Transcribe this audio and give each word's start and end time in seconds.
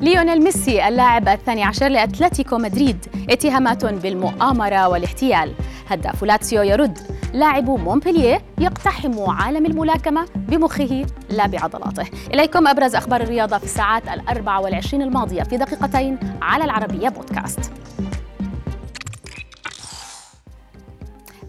ليونيل 0.00 0.44
ميسي 0.44 0.88
اللاعب 0.88 1.28
الثاني 1.28 1.64
عشر 1.64 1.88
لأتلتيكو 1.88 2.58
مدريد 2.58 3.06
اتهامات 3.30 3.84
بالمؤامرة 3.84 4.88
والاحتيال. 4.88 5.54
هداف 5.88 6.22
لاتسيو 6.22 6.62
يرد. 6.62 6.98
لاعب 7.32 7.70
مونبلييه 7.70 8.42
يقتحم 8.58 9.30
عالم 9.30 9.66
الملاكمة 9.66 10.26
بمخه 10.34 11.06
لا 11.30 11.46
بعضلاته. 11.46 12.04
إليكم 12.34 12.68
أبرز 12.68 12.94
أخبار 12.94 13.20
الرياضة 13.20 13.58
في 13.58 13.64
الساعات 13.64 14.08
الأربع 14.08 14.58
والعشرين 14.58 15.02
الماضية 15.02 15.42
في 15.42 15.56
دقيقتين 15.56 16.18
على 16.42 16.64
العربية 16.64 17.08
بودكاست. 17.08 17.72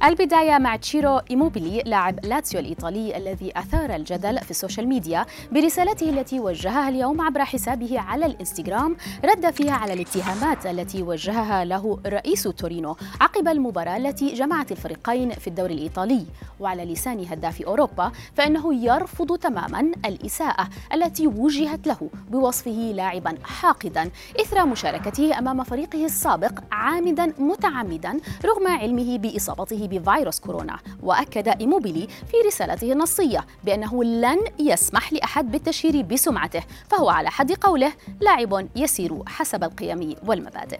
البداية 0.03 0.57
مع 0.57 0.75
تشيرو 0.75 1.17
إيموبيلي 1.31 1.83
لاعب 1.85 2.25
لاتسيو 2.25 2.59
الإيطالي 2.59 3.17
الذي 3.17 3.51
أثار 3.55 3.95
الجدل 3.95 4.37
في 4.39 4.51
السوشيال 4.51 4.87
ميديا 4.87 5.25
برسالته 5.51 6.09
التي 6.09 6.39
وجهها 6.39 6.89
اليوم 6.89 7.21
عبر 7.21 7.45
حسابه 7.45 7.99
على 7.99 8.25
الإنستغرام 8.25 8.95
رد 9.25 9.49
فيها 9.49 9.73
على 9.73 9.93
الاتهامات 9.93 10.65
التي 10.65 11.03
وجهها 11.03 11.65
له 11.65 11.99
رئيس 12.07 12.43
تورينو 12.43 12.95
عقب 13.21 13.47
المباراة 13.47 13.97
التي 13.97 14.33
جمعت 14.33 14.71
الفريقين 14.71 15.31
في 15.31 15.47
الدوري 15.47 15.73
الإيطالي. 15.73 16.25
وعلى 16.59 16.85
لسان 16.85 17.25
هداف 17.25 17.61
أوروبا 17.61 18.11
فإنه 18.35 18.83
يرفض 18.85 19.37
تماما 19.37 19.91
الإساءة 20.05 20.69
التي 20.93 21.27
وجهت 21.27 21.87
له 21.87 22.09
بوصفه 22.31 22.91
لاعبا 22.95 23.35
حاقدا 23.43 24.11
إثر 24.41 24.65
مشاركته 24.65 25.39
أمام 25.39 25.63
فريقه 25.63 26.05
السابق 26.05 26.59
عامدا 26.71 27.33
متعمدا 27.39 28.19
رغم 28.45 28.67
علمه 28.67 29.17
بإصابته 29.17 29.87
بفيروس 29.91 30.39
كورونا 30.39 30.79
وأكد 31.03 31.47
إيموبيلي 31.47 32.07
في 32.07 32.37
رسالته 32.47 32.91
النصية 32.91 33.45
بأنه 33.63 34.03
لن 34.03 34.39
يسمح 34.59 35.13
لأحد 35.13 35.51
بالتشهير 35.51 36.01
بسمعته 36.01 36.63
فهو 36.89 37.09
على 37.09 37.29
حد 37.29 37.51
قوله 37.51 37.93
لاعب 38.21 38.67
يسير 38.75 39.23
حسب 39.27 39.63
القيم 39.63 40.15
والمبادئ. 40.27 40.79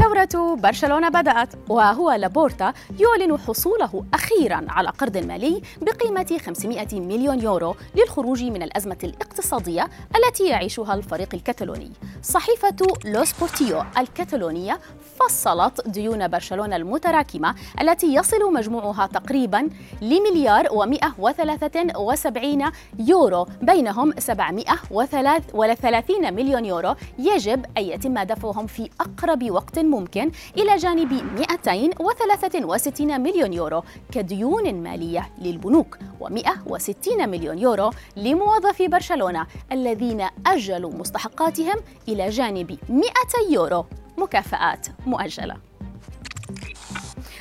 ثورة 0.00 0.54
برشلونة 0.54 1.08
بدأت 1.08 1.48
وهو 1.68 2.10
لابورتا 2.12 2.72
يعلن 3.00 3.38
حصوله 3.38 4.04
أخيرا 4.14 4.66
على 4.68 4.88
قرض 4.88 5.16
مالي 5.16 5.62
بقيمة 5.82 6.38
500 6.46 7.00
مليون 7.00 7.40
يورو 7.40 7.76
للخروج 7.94 8.44
من 8.44 8.62
الأزمة 8.62 8.98
الاقتصادية 9.04 9.88
التي 10.16 10.48
يعيشها 10.48 10.94
الفريق 10.94 11.28
الكتالوني 11.34 11.90
صحيفة 12.22 12.76
لوس 13.04 13.32
بورتيو 13.32 13.82
الكتالونية 13.98 14.80
فصلت 15.20 15.88
ديون 15.88 16.28
برشلونة 16.28 16.76
المتراكمة 16.76 17.54
التي 17.80 18.14
يصل 18.14 18.52
مجموعها 18.52 19.06
تقريبا 19.06 19.70
لمليار 20.02 20.66
و173 20.68 22.72
يورو 22.98 23.46
بينهم 23.62 24.12
733 24.18 26.34
مليون 26.34 26.64
يورو 26.64 26.94
يجب 27.18 27.66
أن 27.78 27.82
يتم 27.82 28.22
دفعهم 28.22 28.66
في 28.66 28.90
أقرب 29.00 29.50
وقت 29.50 29.78
ممكن 29.90 30.30
إلى 30.56 30.76
جانب 30.76 31.12
263 31.12 33.20
مليون 33.20 33.52
يورو 33.52 33.82
كديون 34.12 34.74
مالية 34.74 35.30
للبنوك 35.38 35.98
و160 36.20 37.18
مليون 37.18 37.58
يورو 37.58 37.90
لموظفي 38.16 38.88
برشلونة 38.88 39.46
الذين 39.72 40.26
أجلوا 40.46 40.92
مستحقاتهم 40.92 41.76
إلى 42.08 42.28
جانب 42.28 42.78
200 42.88 43.10
يورو. 43.50 43.86
مكافآت 44.18 44.86
مؤجلة. 45.06 45.69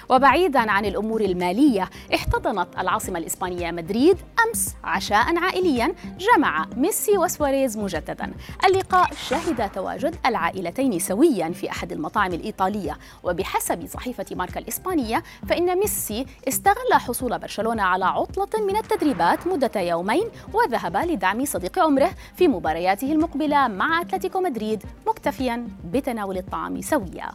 وبعيدا 0.10 0.72
عن 0.72 0.86
الأمور 0.86 1.22
المالية 1.22 1.90
احتضنت 2.16 2.68
العاصمة 2.80 3.20
الإسبانية 3.20 3.72
مدريد 3.72 4.18
أمس 4.48 4.76
عشاء 4.84 5.38
عائليا 5.38 5.96
جمع 6.20 6.66
ميسي 6.78 7.18
وسواريز 7.18 7.78
مجددا. 7.78 8.34
اللقاء 8.66 9.14
شهد 9.14 9.72
تواجد 9.72 10.16
العائلتين 10.26 11.00
سويا 11.00 11.50
في 11.50 11.72
أحد 11.72 11.92
المطاعم 11.92 12.34
الإيطالية. 12.34 12.98
وبحسب 13.24 13.88
صحيفة 13.88 14.26
ماركا 14.32 14.60
الإسبانية 14.60 15.24
فإن 15.50 15.80
ميسي 15.80 16.26
استغل 16.48 16.94
حصول 16.94 17.40
برشلونة 17.40 17.84
على 17.84 18.06
عطلة 18.06 18.66
من 18.68 18.76
التدريبات 18.76 19.48
مدة 19.48 19.82
يومين 19.82 20.26
وذهب 20.54 20.98
لدعم 20.98 21.46
صديق 21.46 21.80
عمره 21.80 22.10
في 22.36 22.48
مبارياته 22.48 23.12
المقبلة 23.12 23.68
مع 23.68 24.02
أتلتيكو 24.02 24.42
مدريد 24.42 24.84
مكتفيا 25.08 25.68
بتناول 25.86 26.38
الطعام 26.38 26.82
سويا. 26.82 27.32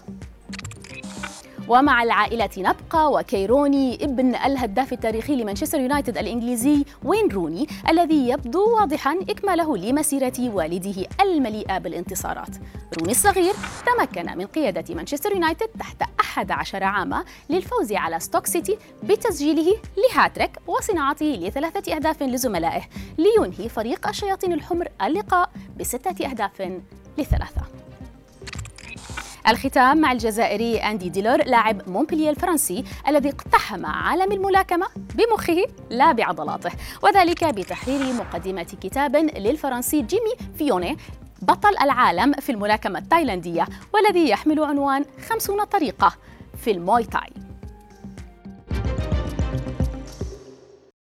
ومع 1.69 2.03
العائلة 2.03 2.51
نبقى 2.59 3.13
وكاي 3.13 3.52
روني 3.52 4.05
ابن 4.05 4.35
الهداف 4.35 4.93
التاريخي 4.93 5.37
لمانشستر 5.37 5.81
يونايتد 5.81 6.19
الإنجليزي 6.19 6.85
وين 7.05 7.29
روني 7.29 7.67
الذي 7.89 8.29
يبدو 8.29 8.75
واضحا 8.77 9.19
إكماله 9.31 9.77
لمسيرة 9.77 10.33
والده 10.39 11.07
المليئة 11.21 11.79
بالانتصارات. 11.79 12.57
روني 12.99 13.11
الصغير 13.11 13.55
تمكن 13.87 14.39
من 14.39 14.47
قيادة 14.47 14.95
مانشستر 14.95 15.33
يونايتد 15.33 15.69
تحت 15.79 16.03
11 16.21 16.85
عاما 16.85 17.25
للفوز 17.51 17.93
على 17.93 18.21
ستوك 18.21 18.47
سيتي 18.47 18.79
بتسجيله 19.03 19.77
لهاتريك 19.97 20.51
وصناعته 20.67 21.27
لثلاثة 21.27 21.95
أهداف 21.95 22.23
لزملائه 22.23 22.83
لينهي 23.19 23.69
فريق 23.69 24.09
الشياطين 24.09 24.53
الحمر 24.53 24.89
اللقاء 25.03 25.51
بستة 25.81 26.27
أهداف 26.27 26.81
لثلاثة. 27.19 27.63
الختام 29.49 29.99
مع 29.99 30.13
الجزائري 30.13 30.79
أندي 30.79 31.09
ديلور 31.09 31.45
لاعب 31.45 31.89
مونبلييه 31.89 32.31
الفرنسي 32.31 32.85
الذي 33.09 33.29
اقتحم 33.29 33.87
عالم 33.87 34.33
الملاكمة 34.33 34.87
بمخه 34.97 35.65
لا 35.91 36.13
بعضلاته 36.13 36.71
وذلك 37.03 37.45
بتحرير 37.45 38.13
مقدمة 38.13 38.63
كتاب 38.83 39.17
للفرنسي 39.17 40.03
جيمي 40.03 40.53
فيوني 40.59 40.97
بطل 41.43 41.77
العالم 41.83 42.33
في 42.33 42.53
الملاكمة 42.53 42.99
التايلاندية 42.99 43.67
والذي 43.95 44.29
يحمل 44.29 44.65
عنوان 44.65 45.05
خمسون 45.29 45.65
طريقة 45.65 46.13
في 46.65 46.71
الموي 46.71 47.05
تاي. 47.05 47.44